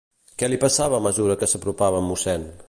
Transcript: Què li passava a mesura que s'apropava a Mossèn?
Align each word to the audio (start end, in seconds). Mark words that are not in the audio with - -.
Què 0.43 0.47
li 0.49 0.57
passava 0.63 0.97
a 0.99 1.03
mesura 1.09 1.37
que 1.43 1.51
s'apropava 1.53 2.01
a 2.05 2.07
Mossèn? 2.09 2.51